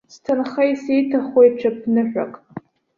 [0.13, 2.33] Сҭынха исиҭахуеит ҽыԥныҳәак.